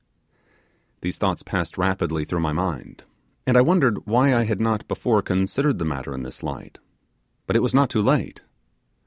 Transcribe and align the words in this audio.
These 1.01 1.19
thoughts 1.19 1.43
passed 1.43 1.77
rapidly 1.77 2.25
through 2.25 2.39
my 2.39 2.53
mind, 2.53 3.03
and 3.45 3.55
I 3.55 3.61
wondered 3.61 4.07
why 4.07 4.33
I 4.33 4.45
had 4.45 4.59
not 4.59 4.87
before 4.87 5.21
considered 5.21 5.77
the 5.77 5.85
matter 5.85 6.11
in 6.15 6.23
this 6.23 6.41
light. 6.41 6.79
But 7.45 7.55
it 7.55 7.61
was 7.61 7.75
not 7.75 7.91
too 7.91 8.01
late. 8.01 8.41